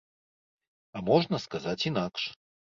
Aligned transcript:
А 0.95 1.05
можна 1.11 1.43
сказаць 1.45 1.79
інакш. 1.93 2.29